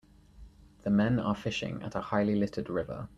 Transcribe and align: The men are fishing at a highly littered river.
The 0.81 0.89
men 0.89 1.19
are 1.19 1.35
fishing 1.35 1.83
at 1.83 1.93
a 1.93 2.01
highly 2.01 2.33
littered 2.33 2.71
river. 2.71 3.07